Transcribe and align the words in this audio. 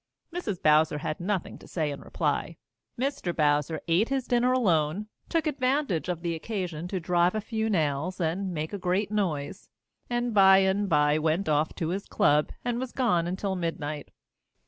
Mrs. 0.33 0.59
Bowser 0.59 0.97
had 0.97 1.19
nothing 1.19 1.59
to 1.59 1.67
say 1.67 1.91
in 1.91 2.01
reply. 2.01 2.57
Mr. 2.99 3.35
Bowser 3.35 3.79
ate 3.87 4.09
his 4.09 4.25
dinner 4.25 4.51
alone, 4.51 5.05
took 5.29 5.45
advantage 5.45 6.09
of 6.09 6.23
the 6.23 6.33
occasion 6.33 6.87
to 6.87 6.99
drive 6.99 7.35
a 7.35 7.39
few 7.39 7.69
nails 7.69 8.19
and 8.19 8.51
make 8.51 8.73
a 8.73 8.79
great 8.79 9.11
noise, 9.11 9.69
and 10.09 10.33
by 10.33 10.57
and 10.57 10.89
by 10.89 11.19
went 11.19 11.47
off 11.47 11.75
to 11.75 11.89
his 11.89 12.07
club 12.07 12.51
and 12.65 12.79
was 12.79 12.91
gone 12.93 13.27
until 13.27 13.55
midnight. 13.55 14.09